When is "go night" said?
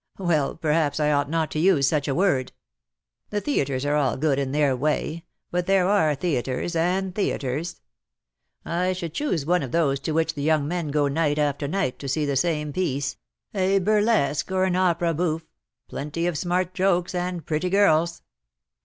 10.88-11.38